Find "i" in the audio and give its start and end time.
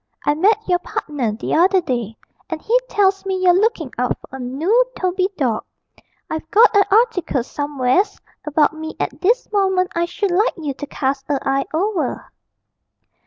0.25-0.33, 9.95-10.05